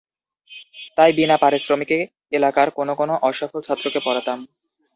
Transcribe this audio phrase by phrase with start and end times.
[0.97, 1.97] তাই বিনা পারিশ্রমিকে
[2.31, 4.39] এলাকার কোন কোন অসফল ছাত্রকে পড়াতাম।